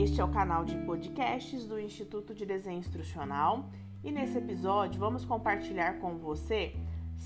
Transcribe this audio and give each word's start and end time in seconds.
Este 0.00 0.20
é 0.20 0.24
o 0.24 0.28
canal 0.28 0.64
de 0.64 0.76
podcasts 0.86 1.66
do 1.66 1.76
Instituto 1.76 2.32
de 2.32 2.46
Desenho 2.46 2.78
Instrucional 2.78 3.68
e 4.04 4.12
nesse 4.12 4.38
episódio 4.38 5.00
vamos 5.00 5.24
compartilhar 5.24 5.98
com 5.98 6.16
você 6.18 6.72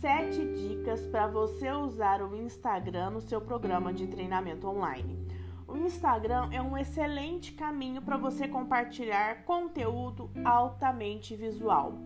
sete 0.00 0.42
dicas 0.54 1.02
para 1.08 1.26
você 1.26 1.70
usar 1.70 2.22
o 2.22 2.34
Instagram 2.34 3.10
no 3.10 3.20
seu 3.20 3.38
programa 3.38 3.92
de 3.92 4.06
treinamento 4.06 4.66
online. 4.66 5.28
O 5.68 5.76
Instagram 5.76 6.48
é 6.52 6.62
um 6.62 6.74
excelente 6.74 7.52
caminho 7.52 8.00
para 8.00 8.16
você 8.16 8.48
compartilhar 8.48 9.44
conteúdo 9.44 10.30
altamente 10.42 11.36
visual 11.36 11.98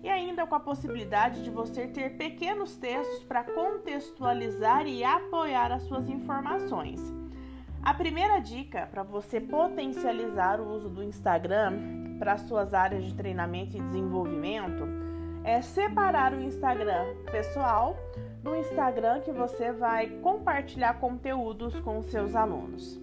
e 0.00 0.08
ainda 0.08 0.46
com 0.46 0.54
a 0.54 0.60
possibilidade 0.60 1.42
de 1.42 1.50
você 1.50 1.88
ter 1.88 2.16
pequenos 2.16 2.76
textos 2.76 3.24
para 3.24 3.42
contextualizar 3.42 4.86
e 4.86 5.02
apoiar 5.02 5.72
as 5.72 5.82
suas 5.82 6.08
informações. 6.08 7.23
A 7.84 7.92
primeira 7.92 8.38
dica 8.38 8.88
para 8.90 9.02
você 9.02 9.38
potencializar 9.38 10.58
o 10.58 10.72
uso 10.74 10.88
do 10.88 11.02
Instagram 11.02 12.16
para 12.18 12.38
suas 12.38 12.72
áreas 12.72 13.04
de 13.04 13.12
treinamento 13.12 13.76
e 13.76 13.80
desenvolvimento 13.80 14.84
é 15.44 15.60
separar 15.60 16.32
o 16.32 16.40
Instagram 16.40 17.14
pessoal 17.30 17.94
do 18.42 18.56
Instagram 18.56 19.20
que 19.20 19.30
você 19.30 19.70
vai 19.70 20.08
compartilhar 20.22 20.94
conteúdos 20.94 21.78
com 21.80 22.00
seus 22.00 22.34
alunos. 22.34 22.98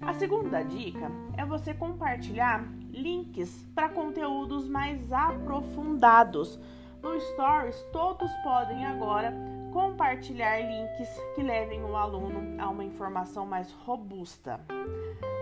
A 0.00 0.12
segunda 0.14 0.64
dica 0.64 1.08
é 1.38 1.44
você 1.44 1.72
compartilhar 1.72 2.66
links 2.90 3.64
para 3.72 3.88
conteúdos 3.88 4.68
mais 4.68 5.12
aprofundados. 5.12 6.58
No 7.02 7.18
Stories, 7.20 7.82
todos 7.92 8.30
podem 8.44 8.86
agora 8.86 9.34
compartilhar 9.72 10.60
links 10.60 11.08
que 11.34 11.42
levem 11.42 11.82
o 11.82 11.96
aluno 11.96 12.62
a 12.62 12.68
uma 12.70 12.84
informação 12.84 13.44
mais 13.44 13.72
robusta. 13.72 14.60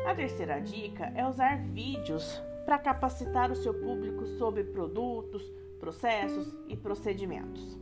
A 0.07 0.15
terceira 0.15 0.59
dica 0.59 1.13
é 1.15 1.27
usar 1.27 1.59
vídeos 1.59 2.43
para 2.65 2.79
capacitar 2.79 3.51
o 3.51 3.55
seu 3.57 3.75
público 3.75 4.25
sobre 4.39 4.65
produtos, 4.65 5.43
processos 5.79 6.57
e 6.67 6.75
procedimentos. 6.75 7.79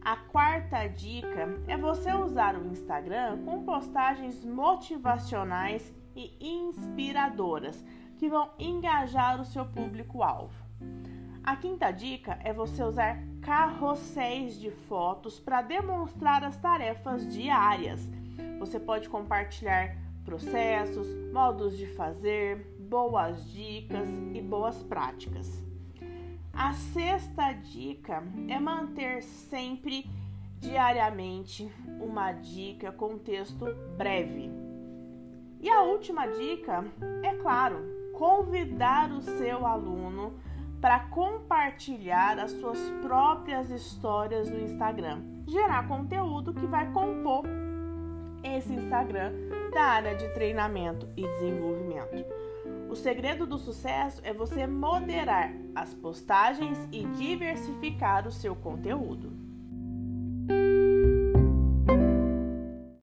A 0.00 0.16
quarta 0.16 0.86
dica 0.86 1.60
é 1.68 1.76
você 1.76 2.14
usar 2.14 2.56
o 2.56 2.66
Instagram 2.66 3.44
com 3.44 3.62
postagens 3.62 4.42
motivacionais 4.42 5.92
e 6.14 6.34
inspiradoras 6.40 7.84
que 8.16 8.26
vão 8.26 8.50
engajar 8.58 9.38
o 9.38 9.44
seu 9.44 9.66
público-alvo. 9.66 10.54
A 11.46 11.54
quinta 11.54 11.92
dica 11.92 12.40
é 12.42 12.52
você 12.52 12.82
usar 12.82 13.22
carrosséis 13.40 14.58
de 14.58 14.68
fotos 14.68 15.38
para 15.38 15.62
demonstrar 15.62 16.42
as 16.42 16.56
tarefas 16.56 17.24
diárias. 17.32 18.00
Você 18.58 18.80
pode 18.80 19.08
compartilhar 19.08 19.96
processos, 20.24 21.06
modos 21.32 21.78
de 21.78 21.86
fazer, 21.86 22.66
boas 22.80 23.48
dicas 23.52 24.08
e 24.34 24.42
boas 24.42 24.82
práticas. 24.82 25.64
A 26.52 26.72
sexta 26.72 27.52
dica 27.52 28.24
é 28.48 28.58
manter 28.58 29.22
sempre 29.22 30.04
diariamente 30.58 31.70
uma 32.00 32.32
dica 32.32 32.90
com 32.90 33.18
texto 33.18 33.66
breve. 33.96 34.50
E 35.60 35.70
a 35.70 35.82
última 35.82 36.26
dica 36.26 36.84
é 37.22 37.36
claro, 37.36 37.76
convidar 38.12 39.12
o 39.12 39.20
seu 39.20 39.64
aluno 39.64 40.34
para 40.80 41.00
compartilhar 41.00 42.38
as 42.38 42.52
suas 42.52 42.78
próprias 43.02 43.70
histórias 43.70 44.50
no 44.50 44.60
Instagram, 44.60 45.22
gerar 45.46 45.88
conteúdo 45.88 46.52
que 46.52 46.66
vai 46.66 46.90
compor 46.92 47.44
esse 48.42 48.72
Instagram 48.72 49.32
da 49.72 49.82
área 49.82 50.14
de 50.14 50.28
treinamento 50.34 51.08
e 51.16 51.22
desenvolvimento. 51.22 52.24
O 52.88 52.94
segredo 52.94 53.46
do 53.46 53.58
sucesso 53.58 54.20
é 54.24 54.32
você 54.32 54.66
moderar 54.66 55.52
as 55.74 55.92
postagens 55.92 56.78
e 56.92 57.04
diversificar 57.04 58.26
o 58.26 58.30
seu 58.30 58.54
conteúdo. 58.54 59.45